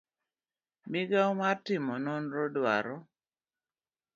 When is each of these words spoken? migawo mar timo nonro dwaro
migawo 0.91 1.29
mar 1.41 1.55
timo 1.65 1.93
nonro 2.05 2.43
dwaro 2.55 2.95